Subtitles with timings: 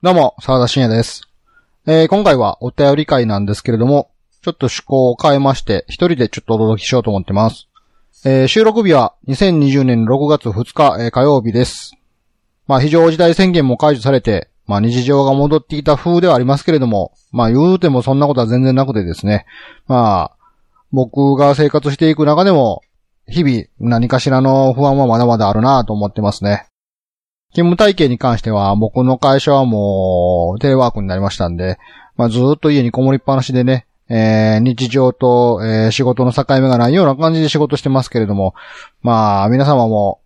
[0.00, 1.22] どうも、沢田信也です。
[1.84, 7.66] えー今回はお便り会なんですけれども、ちょっと趣向を変えまして、一人でちょっとお届けしようと思ってます。
[8.24, 11.96] えー収録日は2020年6月2日、えー火曜日です。
[12.68, 19.46] まあ、非常事態宣言も解除されて、まあ、日常が戻ってきた風ではありますけれども、まあ、言うてもそんなことは全然なくてですね。
[19.88, 20.36] まあ、
[20.92, 22.82] 僕が生活していく中でも、
[23.26, 26.68] 日々何かしらの不安はまだまだあるなと思ってますね。
[27.52, 31.78] 勤務体系に関しては、僕の会社はもう、テレワークになりましたんで、
[32.16, 38.54] まあ、ずっと家にこもりっぱなしでね、えー日常と、えー仕事の境目がないような感じで仕事してますけれども、
[39.02, 40.20] まあ、皆様も、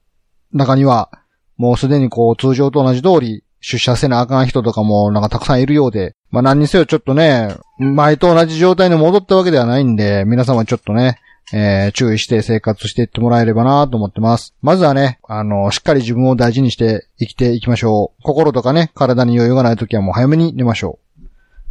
[0.53, 1.11] 中には、
[1.57, 11.19] もうすでにこう、通常と同じ通り、出社せなあかん人とかも、なんかたくさんいるようで、まあ何にせよちょっとね、前と同じ状態に戻ったわけではないんで、皆様ちょっとね、
[11.52, 14.55] えー注意して生活していってもらえればなと思ってます。
[14.62, 18.23] まずはね、あの、しっかり自分を大事にして生きていきましょう。
[18.23, 20.98] 心とかね、体に余裕がない時はもう早めに寝ましょ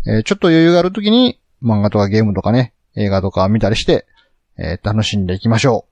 [0.06, 0.12] う。
[0.12, 4.06] えーちょっと余裕がある時に、漫画とかゲームとかね、映画とか見たりして、
[4.58, 5.92] えー楽しんでいきましょう。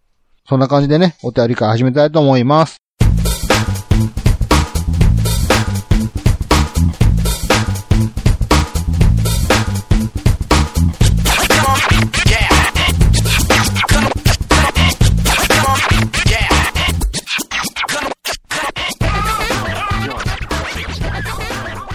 [0.49, 2.77] そんな感じでね、お便り会始めたいと思います。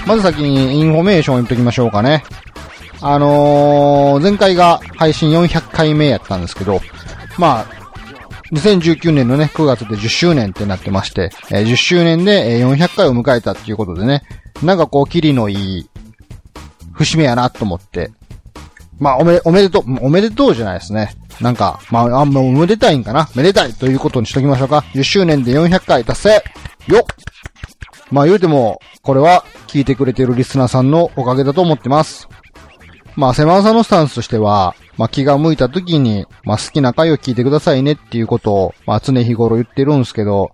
[0.06, 2.24] まず先にインフォメーションを言っときましょうかね。
[3.00, 6.80] あのー、前回が配信400回目やったんですけど、
[7.38, 7.66] まあ、
[8.52, 14.22] 2019年のね、9月で10周年ってなってまして、えー10周年でえ400回を迎えたっていうことでね、
[14.62, 15.90] なんかこう、キリのいい、
[16.92, 18.10] 節目やなと思って、
[18.98, 21.14] まあ、おめ、おめでとう、おめでとうじゃないですね。
[21.40, 23.28] なんか、まあ、あんまおめでたいんかな？
[23.34, 24.84] めでたいということにしときましょうか。
[24.94, 26.44] 10周年で400回達成
[26.86, 27.04] よっ
[28.10, 32.26] まあ言うても、これは聞いてくれてるリスナーさんのおかげだと思ってます。
[33.16, 40.52] まあ、狭さんのスタンスとしては、まあ気が向いた時に、まあ好きな回を聞いてくださいねっていうことを、まあ常日頃言ってるんですけど、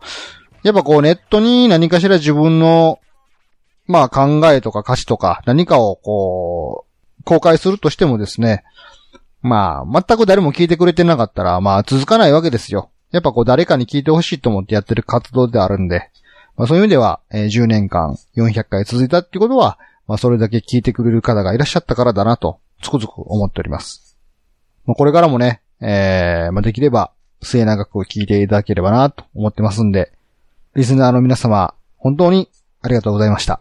[0.63, 2.99] やっぱこうネットに何かしら自分の、
[3.87, 6.87] まあ考えとか歌詞とか何かをこ
[7.21, 8.65] う、公開するとしてもですね、
[9.43, 12.91] まあ全く誰も聞いてくれてなかったら、まあ続かないわけですよ。
[13.11, 16.11] やっぱこう誰かに聞いてほしいと思ってやってる活動であるんで、
[16.61, 24.19] まあそういう意味では、えー10年間400回続いたってことは、まあそれだけ聞いてくれる方がいらっしゃったからだなと、つくづく思っております。
[24.85, 30.13] まあこれからもね、えー、まあできれば末永く聞いていただければなと思ってますんで、
[30.75, 32.51] リスナーの皆様、本当に
[32.83, 33.59] ありがとうございました。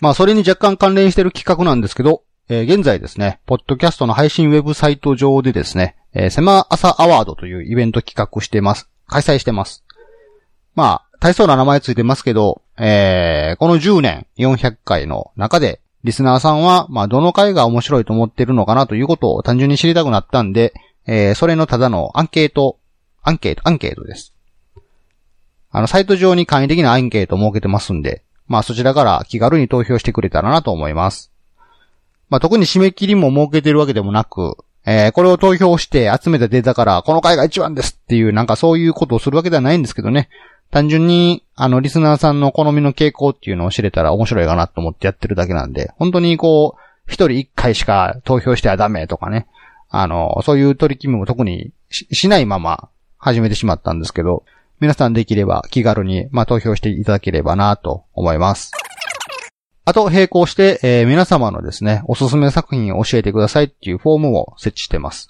[0.00, 8.88] まあそれに若干関連している企画なんですけど、えー現在ですね、ポッドキャストの配信ウェブサイト上でですね、えー、セマ朝アワードというイベント企画してます。
[9.06, 9.84] 開催してます。
[10.80, 20.72] まあ、大層な名前ついてますけど、えー、この10年400回の中で、リスナーさんは、まあ、どの回が面白いと思ってるのかなということを単純に知りたくなったんで、
[21.06, 22.78] えー、それのただのアンケート、
[23.22, 24.32] アンケート、アンケートです。
[25.70, 31.30] あの、サイト上に簡易的なアンケートを設けてますんで、まあ、そちらから気軽に投票してくれたらなと思います。
[32.30, 40.30] まあ、特に締め切りも設けてるわけでもなく、えー、これを投票して集めたデータから、この回が一番ですっていう、なんかそういうことをするわけではないんですけどね。
[40.70, 49.48] 単純に、あの、リスナーさんの好みの傾向っていうのを知れたら面白いかなと思ってやってるだけなんで、本当にこう、一人一回しか投票してはダメとかね。
[49.88, 52.88] あの、そういう取り決めも特にしないまま
[53.18, 54.44] 始めてしまったんですけど、
[54.78, 58.70] 皆さんできれば気軽に、まあ、投票していただければなと思います。
[59.84, 65.28] あと、並行して、えー皆様のですね、おすすめ作品を教えてくださいっていうフォームを設置してます。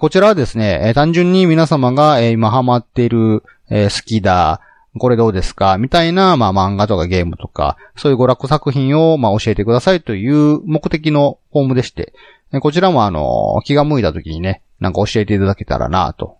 [0.00, 4.60] こちらはですね、単純に皆様が、今ハマっている、好きだ、
[4.98, 12.14] これどうですかみたいな、まあ漫画とかゲームとか、そういう娯楽作品を、まあ教えてくださいという目的のフォームでして、
[12.60, 16.36] こちらもあの、気が向いた時にね、なんか教えていただけたらなと。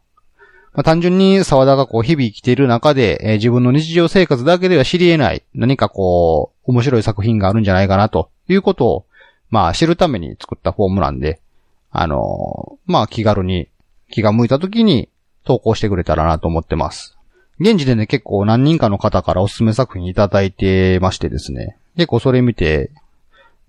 [0.74, 9.06] まあ、単純に沢田がこう日々生きている中で、え自分の日常生活だけでは知り得ない何かこう、面白い作品があるんじゃないかなということを、
[9.50, 11.40] まあ知るために作ったフォームなんで、
[11.90, 13.68] あのまあ気軽に
[14.10, 15.08] 気が向いた時に
[15.44, 17.16] 投稿してくれたらなと思ってます。
[17.58, 21.78] 現時点で結構何人かの方からおすすめ作品いただいてましてですね。
[21.96, 22.90] 結構それ見て、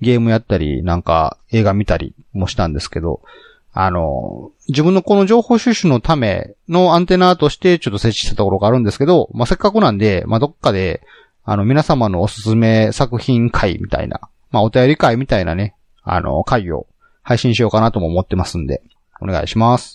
[0.01, 3.21] ゲームやったり、なんか映画見たりもしたんですけど、
[3.73, 11.01] あの、自分のこの情報収集のためのアンテナとしてちょっと設置したところがあるんですけど、まあ、せっかくなんで、まあ、どっかで、
[11.45, 14.19] あの、皆様のおすすめ作品会みたいな、
[14.51, 16.86] まあ、お便り会みたいなね、あの、会を
[17.27, 18.81] 配信しようかなとも思ってますんで、
[19.21, 19.93] お願いします。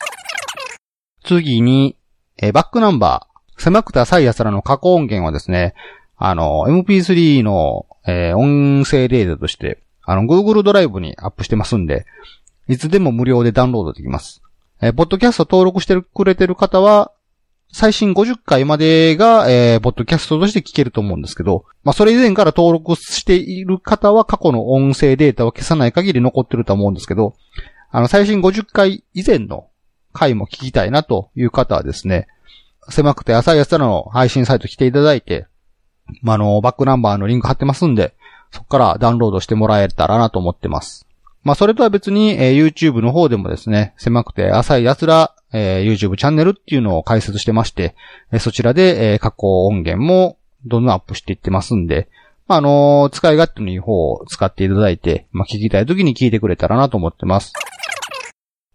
[1.24, 1.96] 次に、
[2.36, 3.62] えーバックナンバー。
[3.62, 5.72] 狭くて浅い奴らの過去音源はですね、
[6.18, 12.04] あの、MP3 の、えー、音声データとして、あの、Google ドライブにアップしてますんで、
[12.68, 14.42] いつでも無料でダウンロードできます。
[14.82, 17.12] えー、ポッドキャスト登録してくれてる方は、
[17.72, 27.34] 最新50回までが、えー、ポッドキャストとして聞けると思うんですけど、まあ、それ以前から登録している方は過去の音声データを消さない限り残ってると思うんですけど、
[27.90, 29.68] あの、最新50回以前の
[30.12, 32.28] 回も聞きたいなという方はですね、
[32.90, 35.46] 狭くて浅いやつらの配信サイト来ていただいて、
[36.20, 38.14] まあ、の、バックナンバーのリンク貼ってますんで、
[38.50, 41.06] そこからダウンロードしてもらえたらなと思ってます。
[41.42, 47.94] まあ、それとは別に、えー、YouTube の方でもですね、狭くて浅い奴ら、えー、YouTube チャンネルっていうのを開設してまして、
[48.32, 52.08] えー、そちらで、えー、過去音源もどんどんアップしていってますんで、
[52.48, 57.52] まあ、あのー、使い勝手のいい方を使っていただいて、まあ、聞きたい時に聞いてくれたらなと思ってます。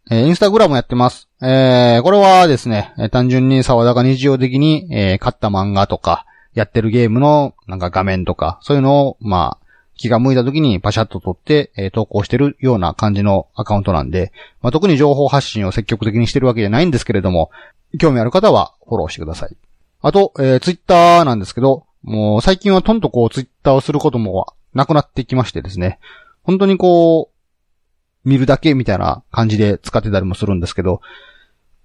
[0.10, 1.28] えー、インスタグラムやってます。
[1.42, 9.67] えー、これはですねえ、単純に沢田が日常的に、えー、買った漫画とか、やってるゲームのなんか画面とか、そういうのを、まあ、
[9.98, 17.52] 気が向いた時にパシャッと撮って、えー、投稿してるような感じのアカウントなんで、まあ、特に情報発信を積極的にしてるわけじゃないんですけれども、
[18.00, 19.58] 興味ある方はフォローしてください。
[20.02, 26.00] あと、えー、ツイッターなんですけど、もう最近はとんとこうツイッターをすることもなくなってきましてですね、
[26.44, 31.02] 本当にこう、見るだけみたいな感じで使ってたりもするんですけど、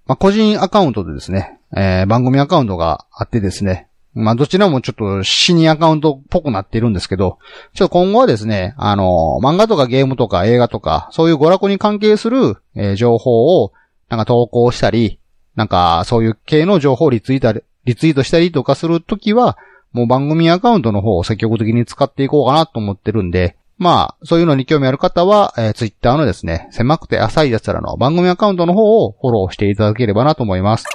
[0.05, 7.39] まあ、個人アカウントでですね、えー、番組アカウントがあってですね、まあ、どちらもちょっと死にアカウントっぽくなってるんですけど、
[7.73, 13.73] ちょっと今後はですね、あの、漫画とかゲームとか映画とか、そういう娯楽に関係する、えー、情報を、
[14.09, 15.19] なんか投稿したり、
[15.55, 19.57] なんか、そういう系の情報をリツイート、リツイートしたりとかするときは、
[19.91, 30.85] もう番組アカウントの方を積極的に使っていこうかなと思ってるんで、まあ、そういうのに興味ある方は、えー、ツイッターのですね、狭くて浅い奴らの番組アカウントの方をフォローしていただければなと思います。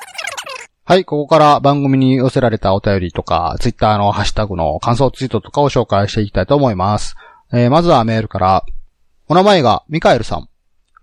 [0.89, 7.15] はい、ここから番組に寄せられたお便りとか、ツイッターのハッシュタグの感想ツイートとかを紹介していきたいと思います。
[7.53, 8.65] えー、まずはメールから、
[9.27, 10.49] お名前がミカエルさん。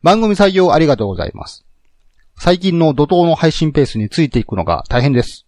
[0.01, 1.67] 番組採用ありがとうございます。
[2.35, 5.45] 最近の怒涛の配信ペースについていくのが大変です。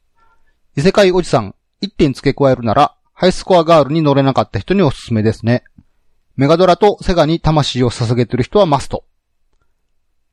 [0.76, 5.64] 異世界おじさん、1点付け加えるなら、ハイスコアガールに乗れなかった人におすすめですね。
[6.36, 9.04] メガドラとセガに魂を捧げてる人はマスト。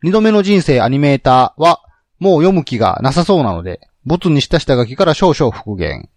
[0.03, 1.81] 二度目の人生アニメーターは、
[2.19, 6.09] もう読む気がなさそうなので、ボツにした下書きから少々復元。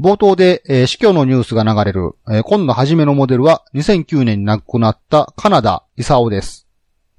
[0.00, 6.66] 冒頭で、えー、死去のニュースが流れる、えー、今度初めのモデルは2009年に亡くなったカナダ・イサオです。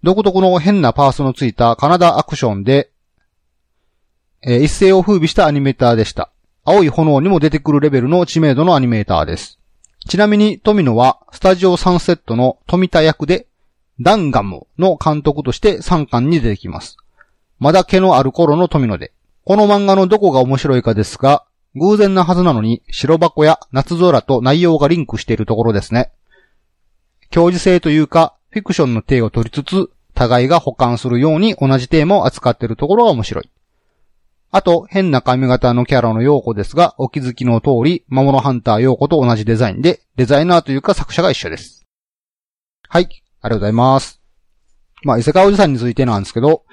[0.01, 2.91] 独特の変なパースのついたカナダアクションで、
[4.41, 6.29] えー、一世を風靡したアニメーターでした。
[6.65, 9.59] 青い炎にも出てくるレベルの知名度のアニメーターです。
[10.07, 13.47] ちなみに、富野は、スタジオサンセットの富田役で、
[14.01, 16.97] ダンガムの監督として3巻に出てきます。
[17.59, 19.13] まだ毛のある頃の富野で。
[19.45, 21.45] この漫画のどこが面白いかですが、
[21.75, 26.11] 偶然なはずなのに白箱や夏空と内容がリンクしているところですね。
[27.29, 33.49] 教授性というか、フィクションの手を取りつつ、互いが保管するように同じテーマを扱っているところが面白い。
[34.51, 41.87] あと、変な髪型のキャラの陽子ですが、お気づきの通り、魔物ハンター陽子と同じデザインで、デザイナーというか作者が一緒です。
[42.87, 43.11] はい、あり
[43.41, 44.21] がとうございます。
[45.01, 46.63] まあ、伊勢川おじさんについてなんですけど、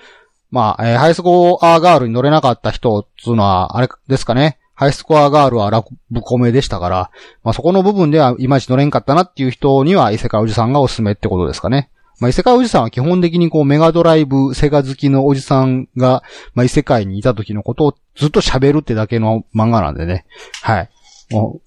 [0.51, 4.59] まあ、えー、ハイスコアガールに乗れなかった人っていうのは、あれですかね。
[4.81, 7.11] ハイスコアガールはラブコメでしたから、
[7.45, 11.91] まあそこの部分ではいまいち乗れんかったなっていう人には異世界おじさんがおすすめってことですかね。
[12.19, 16.23] まあ異世界おじさんは基本的にこうメガドライブ、セガ好きのおじさんが、
[16.55, 20.25] まあ異世界にいた時のことをずっと喋るってだけの漫画なんでね。
[20.63, 20.91] はい。
[21.31, 21.61] もう、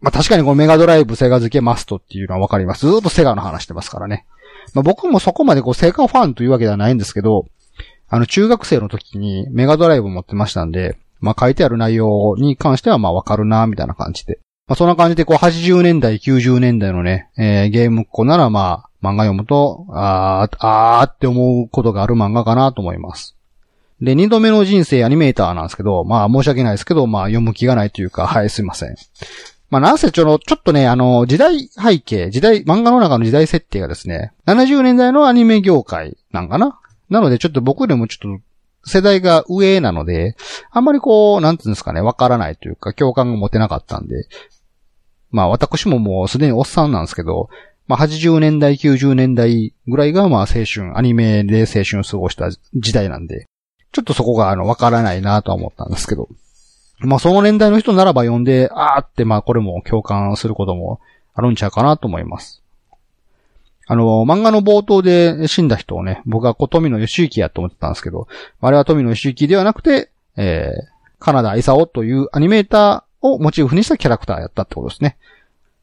[0.00, 2.86] まあ確かにこのメガドライブ、セガ好きマストっていうのはわかります。
[2.86, 4.24] ずっとセガの話してますからね。
[4.72, 7.46] まあ僕もそこまでこうセガファンというわけではないんですけど、
[8.12, 14.38] あの、中学生の時にメガドライブ持ってましたんで、まあ、書いてある内容に関してはまあわかるな、みたいな感じで。
[14.66, 23.34] まあ、そんな感じでこう80年代、90年代のね、えー、ゲームっ子ならまあ、漫画読むと、あー、あーって思うことがある漫画かなと思います。
[24.02, 28.96] で、二度目の人生アニメーターなんですけど、まあ申し訳ないですけど、まあ読む気がないというか、はい、すいません。
[29.70, 36.78] まあなんせちょっと、ちょっとね、あの、時代背景、時代、漫画の中の時代設定がですね、70年代のアニメ業界なんかな
[37.08, 38.44] なのでちょっと僕でもちょっと
[38.84, 40.36] 世代が上なので、
[40.70, 44.26] あんまりこう、なんていうんですかね、わからないというか、共感が持てなかったんで、
[45.30, 47.48] まあ私ももうすでにおっさんなんですけど、
[47.86, 53.46] まあ80年代、90年代ぐらいがまあ青春、アニメで青春を過ごした時代なんで、
[53.92, 56.28] ちょっとそこがあの、わからないなとは思ったんですけど、
[56.98, 61.00] まあその年代の人ならば読んで、あーってまあこれも共感することも
[61.34, 62.61] あるんちゃうかなと思います。
[63.86, 68.28] あの、漫画の冒頭で死んだ人をね、僕はこう富野義行やと思ってたんですけど、
[68.60, 75.16] あれは富野義行ではなくて、えー、カナダイサオというアニメーターをモチーフにしたキャラクターやったってことですね。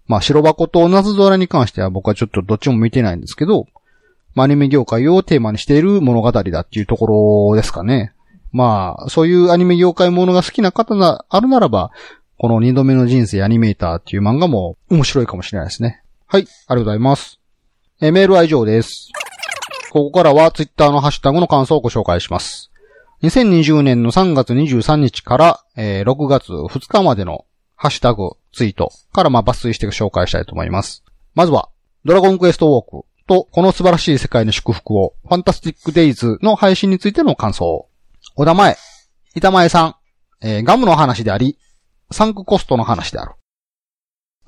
[0.08, 3.68] まあ、白箱と謎ドラに関しては僕はちょっとどっちも見てないんですけど、
[4.34, 8.13] まあ、アニメ業界をテーマにしている物語だっていうところですかね。
[8.51, 11.91] まあ、そういうアニメ業界ものが好きな方があるならば、
[12.38, 16.01] この二度目の人生アニメーターっていう漫画も面白いかもしれないですね。
[16.25, 17.38] はい、ありがとうございます。
[18.01, 19.12] えメールは以上です。
[19.91, 22.72] ここからはツイッターのハッシュタグの感想をご紹介します。
[23.24, 27.44] 2020年の3月23日から、え、6月2日までの
[27.75, 31.03] ハッシュタグ、ツイートからまあ抜粋して紹介したいと思います。
[31.36, 31.68] まずは、
[32.06, 37.89] ドラゴンクエストウォークとこの素晴らしい世界の祝福を、ファンタスティックデイズの配信についての感想。
[38.38, 38.77] お名前、
[39.36, 39.96] 板前さん、
[40.39, 41.58] えー、ガムの話であり、
[42.12, 43.34] サンクコストの話である。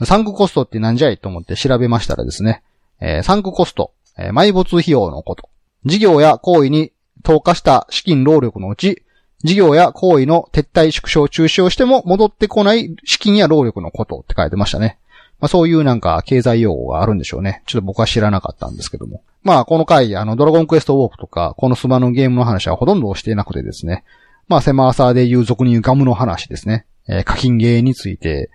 [0.05, 2.63] サンクコストって何じゃいと思って調べましたらですね、
[3.01, 5.49] えー、サンクコスト、えー、埋没費用のこと。
[5.85, 6.93] 事業や行為に
[7.23, 9.03] 投下した資金労力のうち、
[9.43, 14.99] 事業や行為の撤退縮小中止をしても戻ってこない資金や労力のことって書いてましたね。
[15.39, 17.63] まあそういうなんか経済用語があるんでしょうね。
[17.65, 19.23] ちょっと僕は知らなかったんですけども。
[19.41, 24.03] まあこの回、あの、ドラゴンクエストウォークとか、このスマのゲームの話はほとんどしていなくてですね。
[24.47, 26.85] まあ狭さでいう俗に言うガムの話ですね。
[27.07, 28.51] えー、課金ゲーについて、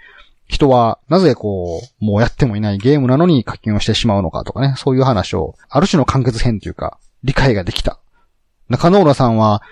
[0.46, 7.98] 人はなぜこう、もうやってもいないゲームなのに課金をしてしまうのかとかね、そういう話を、ある種の完結編というか、理解ができた。
[8.68, 9.62] 中野浦さんは、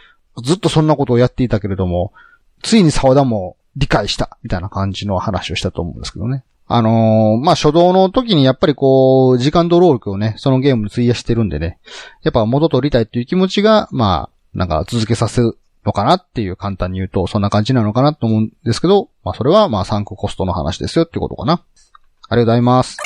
[0.43, 2.13] ずっとそんなことをやっていたけれども、
[2.63, 6.45] ついに沢田も理解した、みたいな感じの話をしたと思うんですけどね。
[6.67, 11.79] あのー、まあ、初動の時にやっぱりこう、時間と労力をね、そのゲームに費やしてるんでね、
[12.23, 21.55] やっぱ元取りたいっていう気持ちが、まあ、なんか続けさせるのかなっていう簡単に言うと、そんな感じなのかなと思うんですけど、まあ、それはまあ、サンクコストの話ですよってことかな。
[21.55, 21.63] あり
[22.31, 22.97] がとうございます。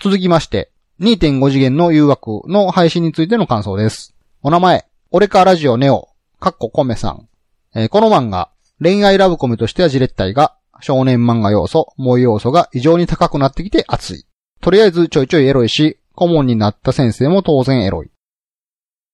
[0.00, 4.14] 続きまして、2.5次元の誘惑の配信についての感想です。
[4.42, 6.08] お名前、俺かラジオネオ、
[6.38, 7.28] かっこコメさん。
[7.74, 8.50] えー、この漫画、
[8.82, 14.26] 恋愛ラブコメとしてはじれったいが、少年漫画要素、萌え要素が異常に高くなってきて熱い。
[14.60, 18.10] とりあえずちょいちょいエロいし、顧問になった先生も当然エロい。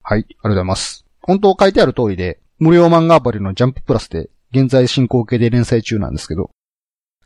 [0.02, 1.04] はい、ありがとうございます。
[1.22, 6.50] 本当書いてある通りで、無料漫画アプリのジャンププラスで、現在進行形で連載中なんですけど、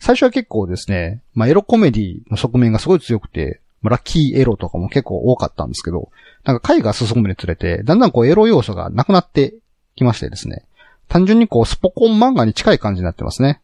[0.00, 6.10] 最初は結構ですね、まあ、エロコメディの側面がすごい強くて、ラッキーエロとかも結構多かったんですけど、
[6.44, 9.54] なんか回が進むにつれて、だんだんこうエロ要素がなくなって
[9.94, 10.64] きましてですね、
[11.08, 13.60] 単純にこうスポコン漫画に近い感じになってますね。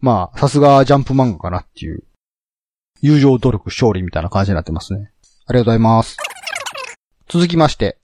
[0.00, 2.04] まあ、さすがジャンプ漫画かなっていう、
[3.00, 5.10] 友情努力勝利みたいな感じになってますね。
[5.46, 6.16] ありがとうございます。
[7.28, 7.98] 続きまして、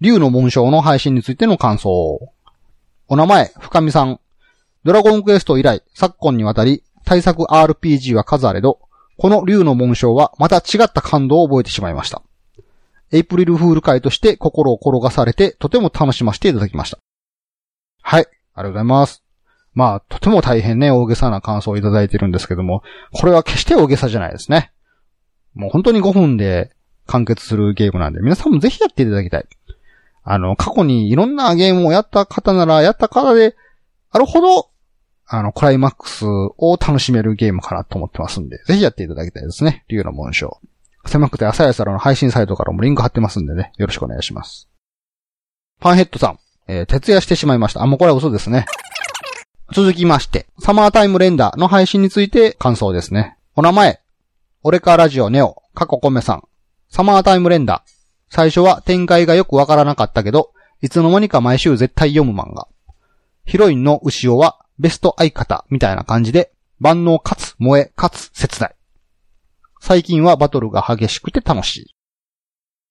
[0.00, 2.20] 竜の紋章の配信についての感想。
[3.08, 4.20] お名前、深見さん。
[4.84, 8.78] ドラゴンクエスト以来、昨今にわたり、対策 RPG は数あれど、
[9.16, 12.22] この竜の紋章はまた違った感動を覚えてしまいました。
[13.10, 16.98] エイプリルフール会として心を転がされて、とても楽しませていただきました。
[18.02, 19.24] はい、ありがとうございます。
[19.74, 24.70] まあ、とても大変ね、大げさな感想をいただいてるんですけども、これは決して大げさじゃないですね。
[25.54, 26.70] もう本当に5分で
[27.06, 29.46] 完結するゲームなんで、皆さんもぜひやっていただきたい。
[30.30, 33.56] あの、過去にいろんなゲームをやった方なら、やった方で、
[34.10, 34.68] あるほど、
[35.26, 39.86] あの、クライマックスを楽しめるゲームかなと思ってますんで、ぜひやっていただきたいですね。
[39.88, 40.60] 竜の紋章。
[41.06, 44.68] 狭くて朝やさらの配信サイトからもリンク貼ってますんでね、よろしくお願いします。
[45.80, 47.82] パンヘッドさん、えー、徹夜してしまいました。
[47.82, 48.66] あ、もうこれは嘘ですね。
[49.72, 53.38] 続きまして、サマータイムレンダーの配信について感想ですね。
[53.56, 54.00] お名前、
[54.62, 56.42] 俺かラジオネオ、過去コメさん。
[56.90, 57.97] サマータイムレンダー。
[58.30, 62.68] 最初は展開がよくわからなかったけど、いつの間にか毎週絶対読む漫画。
[63.44, 68.74] ヒロインの牛尾はベスト相方みたいな感じで、万能かつ萌えかつ切ない。
[69.80, 71.94] 最近はバトルが激しくて楽しい。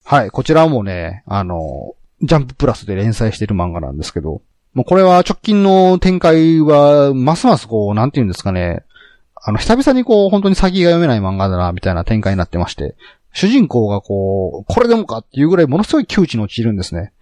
[0.04, 4.42] はい、こちらもね、あの、ジャンププラスで連載してる漫画なんですけど、
[4.74, 8.84] もうこれは直近の展開は、ますますこう、なんて言うんですかね、
[9.34, 12.96] あの、久々にこう、本当に先が読めない漫画だな、みたいな展開になってまして、
[13.32, 17.12] 主人公がこう、これでもかっていうぐらいものすごい窮地に陥るんですね。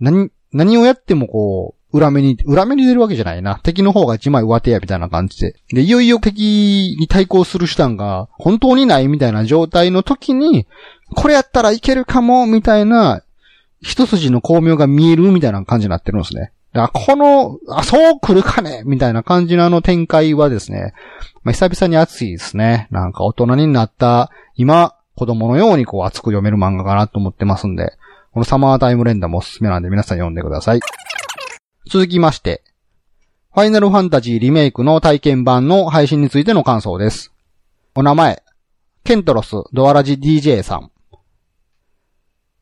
[0.00, 3.60] 何、何をやってもこう、裏目に、裏目に出るわけじゃないな。
[3.62, 5.54] 敵の方が一枚上手やみたいな感じで。
[5.68, 10.66] で、いよいよ敵に対抗する手段が本当にないみたいな状態の時に、
[11.14, 13.22] これやったらいけるかも、みたいな、
[13.80, 16.52] 一筋の巧妙が見えるみたいな感じになってるんですね。
[16.72, 20.92] だからこの、あ、そう来るかねみたいな感じのあの展開はですね、
[21.44, 22.88] まあ、久々に熱いですね。
[22.90, 27.96] なんか大人になった今、子供のようにこう熱く読める漫画かなと思ってますんで、
[28.32, 30.80] このサマータイムレンダーもおすすめなんで皆さん読んでください。
[31.88, 32.62] 続きまして、
[33.52, 37.32] ファイナルファンタジーリメイクの体験版の配信についての感想です。
[37.94, 38.42] お名前、
[39.04, 40.90] ケントロスドアラジ DJ さん。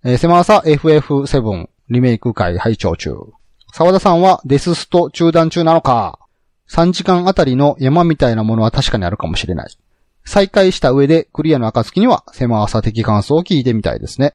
[0.04, 3.32] えー、セマーサ FF7 リメイク会拝聴中。
[3.72, 6.18] 沢田さんはデススト中断中なのか
[6.68, 9.78] 3時間あたりの山みたいなものは確かにあるかもしれない。
[10.24, 14.32] 再開した上でクリアの暁には狭さ的感想を聞いてみたいですね。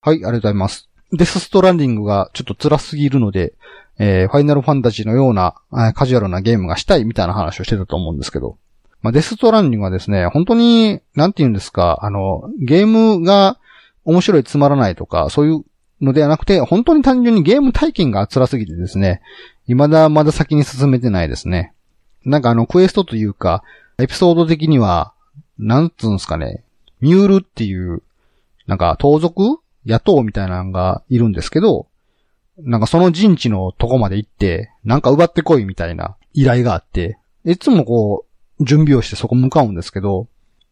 [0.00, 0.88] はい、ありがとうございます。
[1.12, 3.54] デスストランディングがちょっと辛すぎるので、
[3.98, 5.54] えー、ファイナルファンタジーのような、
[5.94, 8.58] カジュアルなゲームがしたいみたいな話をしてたと思うんですけど、
[9.02, 13.58] まあ、デスストランディングはですね、本当に、なんて言うんですか、あの、ゲームが
[14.04, 15.64] 面白いつまらないとか、そういう
[16.00, 19.20] のではなくて、本当に単純にゲーム体験が辛すぎてですね、
[19.66, 21.74] 未だまだ先に進めてないですね。
[22.24, 23.62] なんかあの、クエストというか、
[23.98, 25.14] エピソード的には、
[25.58, 26.64] なんつうんすかね、
[27.00, 28.02] ミュールっていう、
[28.66, 31.86] なんか盗賊野党みたいなのがいるんですけど、
[32.58, 38.26] なんかその陣地のとこまで行って、なんか奪ってこいみたいな依頼があって、いつもこ
[38.60, 40.28] う、準備をしてそこ向かうんですけど、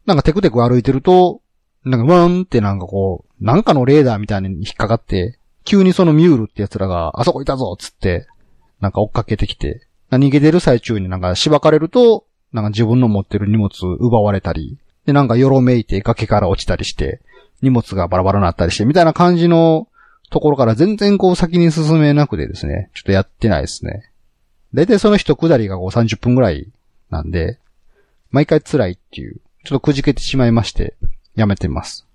[0.07, 1.41] なんかテクテク歩いてると、
[1.85, 8.27] なんかワンってなんかこう、なんかのレーダーみたいに引っかかって、急にそのミュールって奴らが、あそこいたぞつって、
[8.81, 17.21] なんか追っかけてきて、逃げてる最中になんかしばかれると、なんか自分の持ってる荷物奪われたり、で、なんかよろめいて崖から落ちたりして、
[17.63, 19.89] 荷物がバラバラになったりして、みたいな感じの
[20.31, 24.11] ところから全然こう先に進めなくてですね、ちょっとやってないですね。
[24.73, 26.69] だいたいその人下りがこう30分ぐらい
[27.11, 27.59] なんで、
[28.31, 30.95] 毎回辛いっていう、ちょっとくじけてしまいまして、
[31.35, 32.07] やめてます。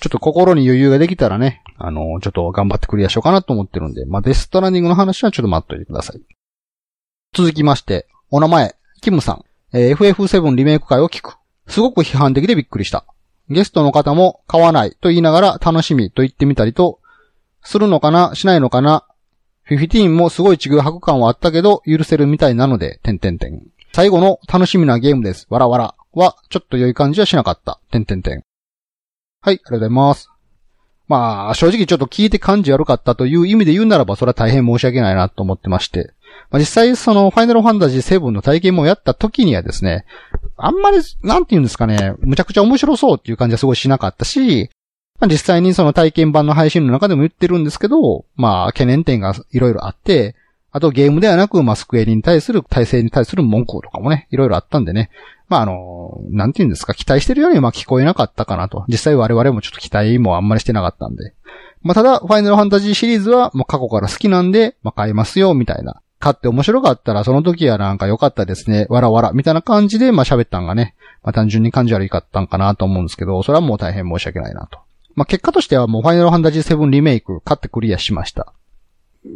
[0.00, 6.20] ちょっと心に余裕ができたらね、あの、ちょっと頑張ってクリアしようかなと思ってるんで、まあ、デストランディングの話はちょっと待っといてください。
[7.32, 9.44] 続きまして、お名前、キムさん、
[9.78, 11.36] えー、FF7 リメイク会を聞く。
[11.68, 13.04] すごく批判的でびっくりした。
[13.50, 16.98] ゲストの方も買わないと言いながら楽しみと言ってみたりと、
[17.62, 19.06] するのかなしないのかな
[19.68, 23.66] 15もすごいちぐはぐ感はあったけど、許せるみたいなので、てんてんてん。
[23.92, 25.46] 最後の楽しみなゲームです。
[25.50, 27.78] わらわらは、ちょっと良い感じはしなかった。
[27.90, 28.34] てんてんてん。
[28.34, 28.44] はい、
[29.42, 30.30] ありがとうございます。
[31.06, 36.14] まあ、正直ちょっと聞いて感じ悪かったという意味で言うならば、それは大変申し訳ないなと思ってまして。
[36.50, 40.04] まあ、実際その、ファイナルファンタジー7の体験もやった時にはですね、
[40.56, 44.70] あんまり、なんて言うんですかね、むちゃくちゃ面白そうっていう感じはすごいしなかったし、
[45.18, 50.34] まあ、実際にその体験版の配信の中でも言ってるんですけど、まあ、懸念点がいろいろあって、
[50.72, 55.10] あとゲームではなく、まあ、スクエリに対する、体制に対する文句とかもね、いろいろあったんでね、
[55.48, 58.84] まあ、あの、なんて言うんですか、期待してるようにはま聞こえなかったかなと。
[58.88, 61.32] 実際我々もちょっと期待もあんまりしてなかったんで。
[61.82, 66.02] まあ、ただ、ファイナルファンタジーシリーズは、まあ、過去から好きなんで、まあ、買いますよ、みたいな。
[66.18, 74.78] 買って面白かったら、その時はなんか良かったですね、わらわら、みたいな感じで、まあ、喋ったんがね、まあ、単純に感じ悪いかったんかなと思うんですけど、それはもう大変申し訳ないなと。
[75.14, 78.52] まあ、結果としてはもうファイナルファンタジー7リメイク買ってクリアしました。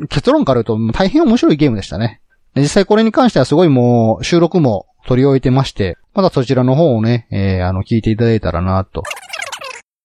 [0.08, 2.20] 結論から言うと、大変面白いゲームでしたね。
[2.56, 9.02] 実際これに関してはすごいもう収録も取り終えてまして、まだそちらの方をね、えー、あの、聞いていただいたらなと。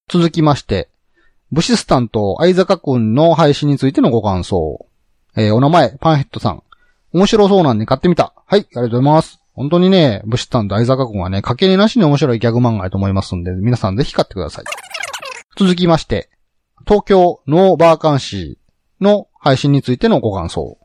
[0.09, 0.89] 続きまして、
[1.51, 4.85] ブシスタンと相坂くんの配信についてのご感想。
[5.37, 6.63] えー、お名前、パンヘッドさん。
[7.11, 8.33] 面白そうなんで買ってみた。
[8.45, 9.39] はい、ありがとうございます。
[9.53, 14.65] 本当にね、武士スタント逢坂くんはね、かけねなしに面白いギャグ漫画やと思いますんで、皆さんぜひ買ってください。
[15.57, 16.29] 続きまして、
[16.85, 20.77] 東京ノーバーカンシーの配信についてのご感想。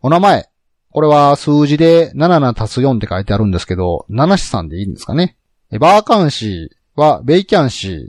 [0.00, 0.48] お名前、
[0.90, 5.36] これは数字で77足す4って書いてあるんですけど、7子さんでいいんですかね。
[5.78, 8.08] バーカンシーは vacancy、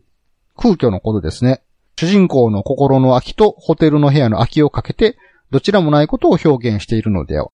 [0.55, 1.61] 空虚のことですね。
[1.97, 5.17] 主人公の心の空きとホテルの部屋の空きをかけて、
[5.51, 7.49] どちらもないことを表現しているのでは。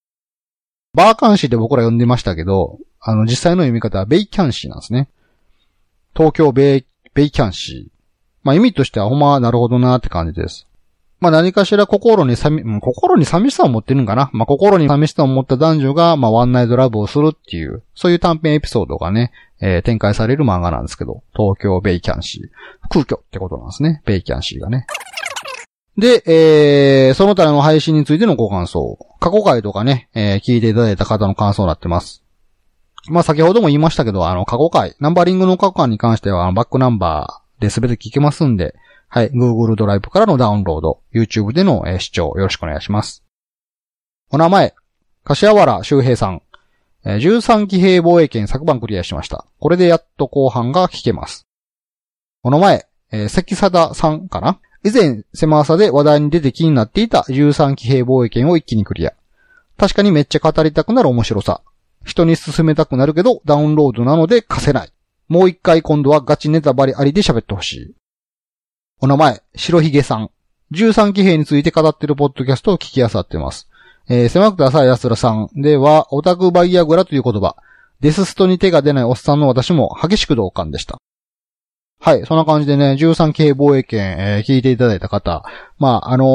[0.93, 5.09] バーカンシーで僕ら呼んでましたけど、あの、実際の読み方は vacancy なんですね。
[6.15, 7.95] 東京 va-, vacancy。
[8.43, 10.67] まあ意味としてはほんまなるほどなって感じです。
[11.19, 14.29] まあ何かしら心に寂、心に寂しさを持ってるんかな。
[14.33, 19.31] まあ心に寂しさを持った男女が、まあワンナイトラブをするっていう、そういう短編エピソードがね、
[19.61, 22.89] えー、展開される漫画なんですけど、東京 vacancy。
[22.89, 24.01] 空虚ってことなんですね。
[24.05, 24.85] vacancy がね。
[25.97, 28.97] で、えー、その他の配信についてのご感想。
[29.19, 32.23] 過去回とかね、えー、聞いていただいた方の感想になってます。
[33.07, 38.75] まあ先ほども言いましたけど、あの、過去回、ナンバリングの過去回に関しては、あの、バックナンバーで全て聞けますんで、
[39.07, 43.23] はい、Google ドライブからのダウンロード、YouTube での、えー、視聴よろしくお願いします。
[44.31, 44.73] お名前、
[45.23, 46.41] 柏原周平さん。
[47.05, 49.45] えー、13騎兵防衛権昨晩クリアしました。
[49.59, 51.47] これでやっと後半が聞けます。
[52.41, 59.13] お名前、えー、関貞さんかな以前、狭さで話題に出て気になっていた13騎兵防衛権を一気にクリア。
[59.77, 61.61] 確かにめっちゃ語りたくなる面白さ。
[62.03, 64.93] 人に進めたくなるけど、ダウンロードなので貸せない。
[65.27, 67.95] もう一回今度はガチネタバリありで喋ってほしい。
[69.01, 70.29] お名前、白ひげさん。
[70.71, 73.67] 13騎兵について語ってるポッドキャストを聞き漁ってます。
[74.07, 77.55] えー、狭くて浅い奴らさんでは、オタクバイアグラという言葉。
[78.01, 80.99] デスストに手が出ないおっさんの私も激しく同感でした。
[81.99, 85.43] はい、そんな感じでね、13騎兵防衛権、えー、聞いていただいた方。
[85.79, 86.27] まあ、あのー、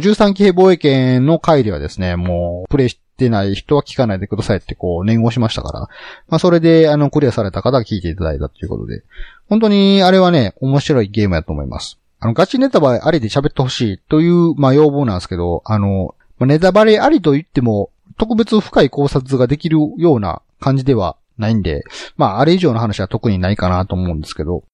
[0.00, 5.80] 13騎兵防衛権の回ではですね、もう、プレイしてない人は聞かないでくださいってこう念をしましたから、
[6.28, 9.04] まあそれであのクリアされた方は聞いていただいたということで、
[9.48, 11.98] 本当にあれはね、面白いゲームやと思います。
[12.18, 21.82] あの、ガチネタバレありで喋ってほしいという、まあ要望なんですけど、あの、ネタバレありと言っても、特別深い考察ができるような感じではないんで、
[22.16, 24.64] まああれ以上の話は特にないかなと思うんですけど、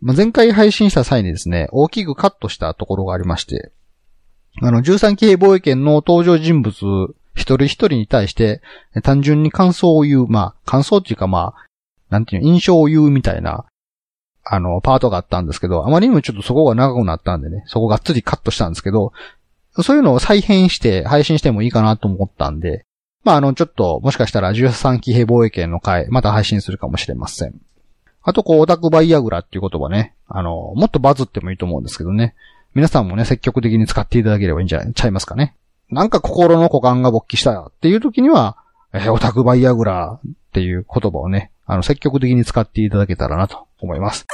[0.00, 3.72] まあ、前回配信した際にですね、大きくカットしたところがありまして、
[4.62, 8.62] あの、13期兵防衛権の登場人物一人一人に対して、
[9.02, 11.66] 単純に感想を言う、まあ、感想っていうかまあ、
[12.08, 13.66] なんていう印象を言うみたいな、
[14.42, 19.12] あの、パートがあったんですけど、あまりにもちょっとそこが長くなったんでね、そこがっつりカットしたんですけど、
[19.82, 22.84] そういうのを再編して配信してもいいかなと思ったんで、
[23.24, 27.60] まあ、あの、ちょっと、もしかしたら13期兵防衛権の回、また配信するかもしれません。
[28.28, 32.34] あと、こう、オタクバイアグラっていう言葉ね、あの、もっとバズってもいいと思うんですけどね。
[32.74, 35.54] 皆さんもね、積極的に使っていただければいいんじゃないちゃいますかね。
[35.90, 38.56] なんか心の股間が勃起したよっていう時には、
[38.92, 44.26] えオタクバイアグラっていう言葉をね、あの、積極的に使っていただけたらなと思います。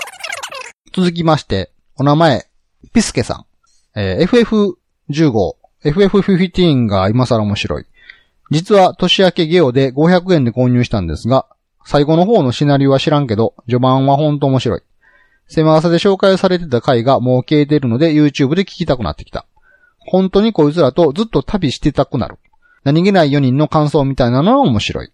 [0.95, 2.47] 続きまして、お名前、
[2.95, 3.45] ピスケさん。
[3.95, 4.75] えー、
[5.11, 7.85] FF15、FF15 が今更面白い。
[8.51, 11.47] 実は年明けゲオで500円で購入したんですが、
[11.85, 14.83] 最後の方のシナリオは知らんけど、序盤はほんと面白い。
[15.49, 19.47] 狭さで紹介されてた回がもう消えてるので YouTube で聞きたくなってきた。
[19.99, 22.39] 本当にこいつらとずっと旅してたくなる。
[22.85, 25.07] 何気ない4人の感想みたいなのは面白い。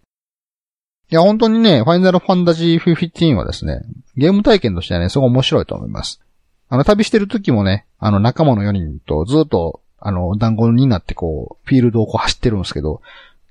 [1.11, 3.81] いや、本当にね、ファイナルファンタジー15はですね、
[4.17, 6.21] ゲーム体験としてはね、すごい面白いと思います。
[6.69, 13.01] あの、旅してる時もね、あの、仲間の4人とずっと、あの、団子になってこう、フィールドをこう走ってるんですけど、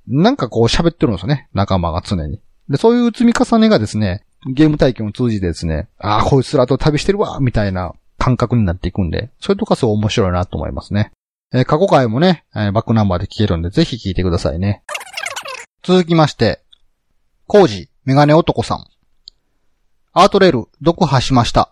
[0.07, 2.39] なんかこう喋ってるんですよね、仲間が常に。
[2.69, 11.11] で、そういう積み重ねがですね、ゲーム体験を通じてですね、ああ、こいつらと旅してるわみたいな感覚になっていくんで、そういうとこはすごい面白いなと思いますね。
[11.53, 14.83] えー、過去回もね、えー、バックナンバーで聞けるんで、ぜひ聞いてくださいね。
[15.83, 16.61] 続きまして、
[17.47, 18.85] コージ、メガネ男さん。
[20.11, 21.71] アートレール、読破しました。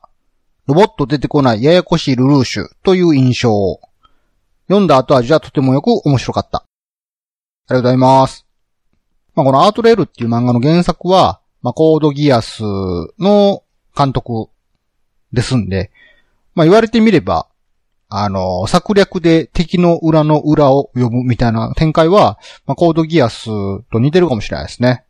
[0.67, 3.81] ロボット出てこないややこしいルルーシュという印象を。
[4.67, 6.59] 読んだ後味はとてもよく面白かった。
[6.59, 6.67] あり
[7.69, 8.44] がとうございます。
[9.35, 12.61] まあ、このアートレールっていう漫画の原作は、まあ、コードギアス
[13.19, 13.63] の
[13.95, 14.49] 監督
[15.33, 15.91] ですんで、
[16.53, 17.47] まあ、言われてみれば、
[18.07, 23.45] あの、策略で敵の裏の裏を呼ぶみたいな展開は、まあ、コードギアス
[23.91, 25.03] と似てるかもしれないですね。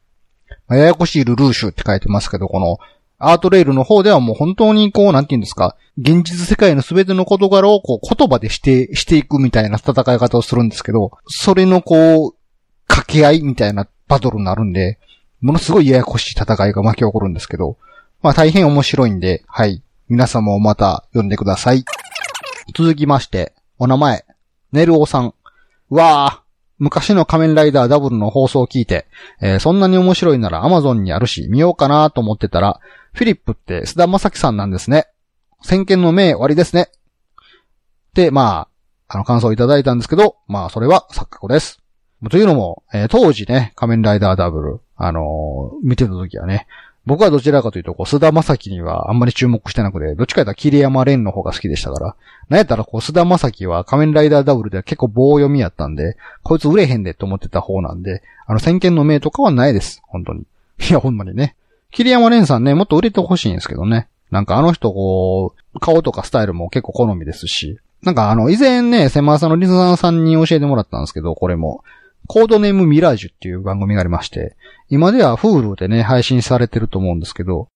[0.67, 2.79] まあ、ややこしいルルーシュって書いてますけど、この
[3.17, 12.35] アートレールの方ではもう本当にこう、なんて言うんですか、現実世界の全ての事柄をこう言葉でして、していくみたいな戦い方をするんですけど、それのこう、
[12.87, 14.99] 掛け合いみたいなバトルになるんで、
[15.41, 17.77] ものすごいややこしい戦いが巻き起こるんですけど、
[18.21, 19.81] まあ大変面白いんで、はい。
[20.07, 21.83] 皆さんもまた読んでください。
[22.75, 24.25] 続きまして、お名前、
[24.71, 25.33] ネルオさん。
[25.89, 26.45] うわぁ、
[26.77, 29.07] 昔の仮面ライダーダブルの放送を聞いて、
[29.41, 32.79] えー、そんなに面白いならアマゾンにあるし、見ようかなと思ってたら、
[33.13, 35.07] フィリップって須田正樹さんなんですね。
[35.63, 36.89] 先見の明終わりですね。
[38.13, 38.67] で、ま
[39.07, 41.84] あ、あの感想をいただいたんですけど、まあそれは錯覚です。
[42.29, 46.67] というのも、えー、当時ね、仮面ライダーダブル、あのー、見てた時はね、
[47.05, 52.15] 僕はどちらかというと、こう、須田正樹にはあんまり注目してなくて、どっちかというと桐山蓮の方が好きでしたから、
[52.49, 60.01] なんやったらこう、須田正樹は仮面ライダーダブルでは結構棒読みやったんで、こいつ売れへんでと思ってた方なんで、あの、先見の明とかはないです。
[60.07, 60.45] 本当に。
[60.89, 61.55] いや、ほんまにね。
[61.91, 64.07] 桐山蓮さんね、もっと売れてほしいんですけどね。
[64.31, 71.83] なんかあの人こう、顔とかスタイルも結構好みですし、なんかあの、以前ね、セマーさのリスナーさんに教えてもらったんですけど、これも。
[72.27, 74.55] コードネームミラージュっていう番組がありまして、
[74.89, 77.67] 今では Hulu でね、配信されてると思うんですけど、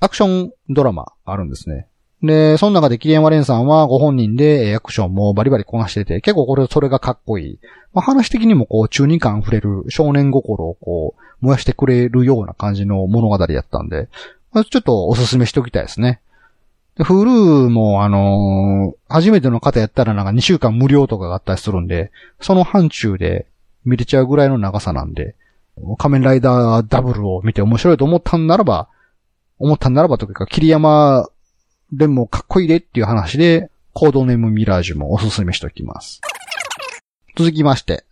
[0.00, 1.86] アクションドラマあるんですね。
[2.22, 7.58] で、その中で桐山蓮さんはご本人でアクションもバリバリこなしてて、結構これ、それがかっこいい。
[7.92, 14.08] まあ、話的にもこう、中二感触れる少年心をこう、燃やしてくれるような感じの物語やったんで、
[14.52, 16.20] まあ、ちょっとおすすめしておきたいですね。
[16.96, 23.46] で、フルーもあのー、初めての方やったらなんか2週間無料とかがあったりするんで、その範疇で
[23.84, 25.34] 見れちゃうぐらいの長さなんで、
[25.98, 28.88] 仮面ライダーダブルを見て面白いと思ったんならば、
[29.58, 31.28] 思ったんならばというか、桐山
[31.92, 36.20] でもかっこいいでっていう話で、コードネームミラージュもおすすめしておきます。
[37.36, 38.04] 続きまして、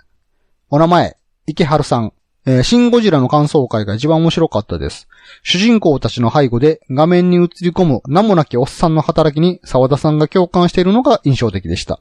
[0.70, 2.12] お名前、池春さん。
[2.46, 5.06] えー、シンゴジラの感想会が一番面白かったです。
[5.42, 12.00] 主人公たちの背後で画面に映り込む名もなきおっさんの働きに沢田さんが共感しているのが印象的でした。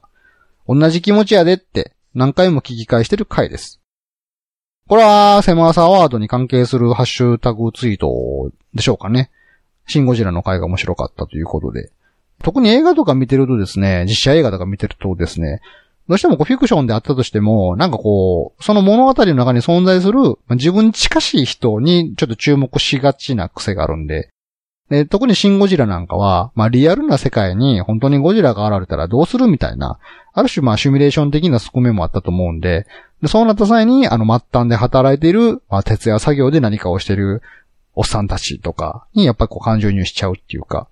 [0.66, 3.80] 同じ気持ちやでって何回も聞き返してる回です。
[4.88, 9.30] これは、セマーサアワードに関係するハッシュタグツイートでしょうかね。
[9.86, 11.92] シンゴジラの回が面白かったということで。
[12.42, 15.60] 特に映画とか見てるとですね、実写映画とか見てるとですね、
[16.08, 20.18] どうしてもこうフィクションであったとしても、なんかこう、その物語の中に存在する、
[20.50, 24.30] 自分近しい人にちょっと注目しがちな癖があるんで、
[24.90, 29.98] で、特にシン・ゴジラなんかは、まあリアルな世界に本当にゴジラが現れたらどうするみたいな、
[30.32, 32.86] ある種まあシミュレーション的な側面もあったと思うんで、
[33.20, 37.42] でそうなった際に、あの末端で働いている、まあ徹夜作業で何かをしている
[37.94, 40.88] おっさんたちとかにやっぱりこう感情入しちゃうっていうか、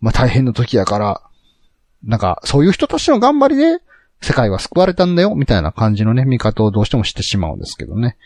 [0.00, 1.20] まあ大変な時やから、
[2.02, 3.82] なんかそういう人たちの頑張りで
[4.22, 8.16] 世界は救われたんだよみたいな感じのね、見方をどうしてもしてしまうんですけどね。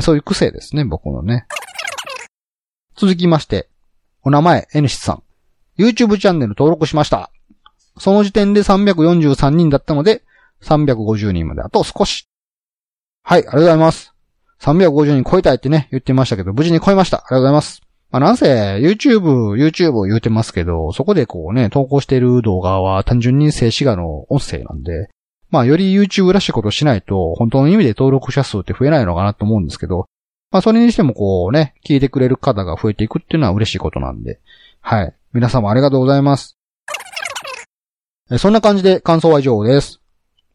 [0.00, 1.46] そういう癖ですね、僕のね。
[2.96, 3.68] 続きまして、
[4.28, 5.22] お名前、N シさん。
[5.78, 7.30] YouTube チャンネル登録しました。
[7.96, 10.22] その時点で343人だったので、
[10.62, 12.28] 350人まであと少し。
[13.22, 14.12] はい、ありがとうございます。
[14.60, 17.16] 350人超えたいってね、言ってましたけど、無事に超えました。
[17.16, 17.80] ありがとうございます。
[18.10, 25.08] まあ、なんせ、YouTube、YouTube を言うてますけど、そこでこうね、投稿してる動画は単純に静止画の音声なんで、
[25.48, 30.04] まあ、より YouTube らしいことしないと、本当の意味で登録者数って増えないのかなと思うんですけど、
[30.50, 34.40] まあ、それにしてもこうね、聞いてくれる方が増えていくっていうのは嬉しいことなんで、
[34.80, 35.14] はい。
[35.32, 36.56] 皆様ありがとうございます。
[38.38, 40.00] そんな感じで感想は以上です。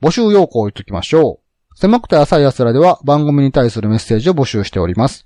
[0.01, 1.39] 募集要項を言っときましょ
[1.73, 1.77] う。
[1.77, 5.25] 狭くて浅い奴らでは番組に対するメッセージを募集しております。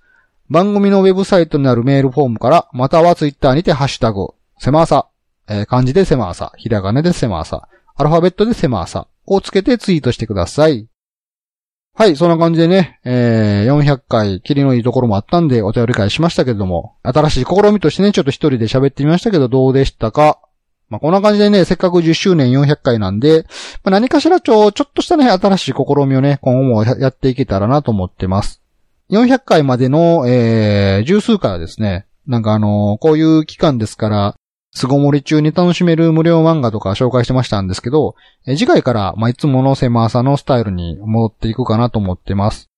[0.50, 5.10] 番組のウェブサイトにあるメールフォームから、またはツイッターにてハッシュタグ、セマーサ、
[5.50, 10.88] えー、漢字でセマーサ、ひらがねでセマーサ、アルファベットでセマーサをつけてツイートしてください。
[12.00, 20.38] はい、そんな感じでね、えー、400回、キリのいいところもあったんで、お便り会しましたけれども、新しい試みとしてね、ちょっと一人で喋ってみましたけど、どうでしたか？
[20.90, 23.48] まあ、こんな感じでね、せっかく10周年400回なんで、
[23.84, 28.62] まあ、何かしらちょ、ちょっとしたね、新しい試みをね、今後もやっていけたらなと思ってます。
[29.10, 34.36] 400回までの、えー、十数回はですね、なんかあのー、こういう期間ですから、
[34.78, 42.70] 巣ごもり中に楽しめる無料漫画とか紹介してましたんですけど、え次回から、まあ、いつもの狭さのスタイルに戻っていくかなと思ってます。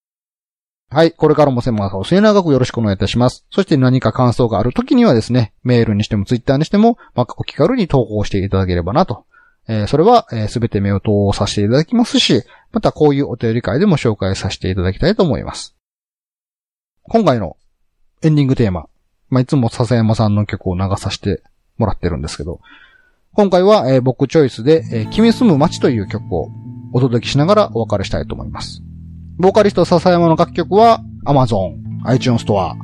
[0.90, 1.12] はい。
[1.12, 3.46] これからも狭さを末永くよろしくお願いいたします。
[3.52, 9.26] そして何か感想がある時にはですね、メールにしてもツイッターにしても、まあ、お気軽に投稿していただければなと。
[9.68, 15.76] えー、それは、す、え、べ、て目を通させていただきますし、またこういうお便り会でも紹介させていただきたいと思います。
[17.04, 17.58] 今回の
[18.24, 18.88] エンディングテーマ、
[19.30, 21.44] まあ、いつも笹山さんの曲を流させて
[21.80, 22.60] もらってるんですけど、
[23.34, 26.50] 今回は、えー、僕チョイスで、えー、君住む街という曲を
[26.94, 28.82] お届けしながらお別れしたいと思います。
[29.38, 32.76] ボーカリスト笹山の楽曲は Amazon、iTunes Store、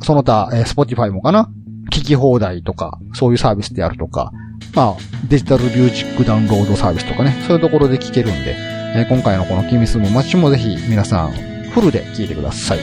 [0.00, 1.50] その他、えー、Spotify もかな？
[1.92, 4.32] 聞き放題とか、そういうサービスであるとか、
[4.74, 4.96] まあ、
[5.28, 8.56] デジタルミュージックダウンロードサービスとかね、そういうところで聞けるんで、
[8.96, 11.32] えー、今回のこの君住む街もぜひ皆さん
[11.70, 12.78] フルで聴いてください。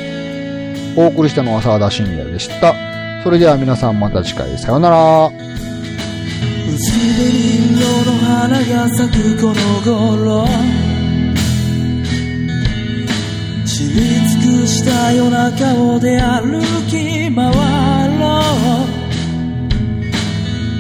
[0.95, 2.92] お送りしたのは沢田信也でした。
[3.23, 4.57] それでは皆さんまた次回。
[4.57, 5.27] さようなら。
[5.27, 7.31] 薄紅
[7.71, 10.45] 色の花が咲くこの頃。
[13.65, 13.95] 知り
[14.27, 17.53] 尽くした夜中を出歩き回ろう。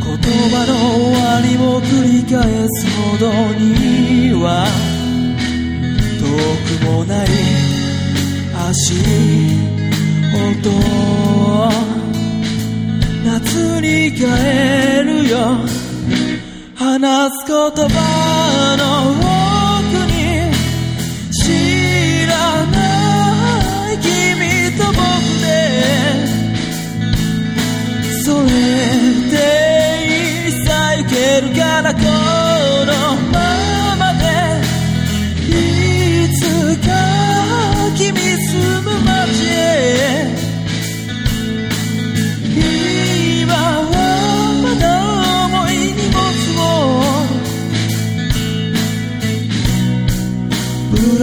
[0.03, 0.19] 言
[0.51, 4.67] 葉の終わりを繰り返すほどには
[6.19, 6.23] 遠
[6.77, 7.27] くもない
[8.69, 8.93] 足
[10.59, 11.82] 音。
[13.25, 14.23] 夏に帰
[15.03, 15.37] るよ。
[16.75, 19.32] 話す言葉の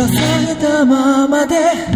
[0.00, 1.89] らされたままで